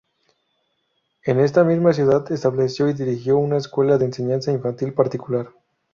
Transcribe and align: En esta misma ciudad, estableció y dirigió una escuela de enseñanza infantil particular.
En 1.25 1.39
esta 1.39 1.63
misma 1.63 1.93
ciudad, 1.93 2.31
estableció 2.31 2.89
y 2.89 2.93
dirigió 2.93 3.37
una 3.37 3.57
escuela 3.57 3.99
de 3.99 4.05
enseñanza 4.05 4.51
infantil 4.51 4.93
particular. 4.95 5.51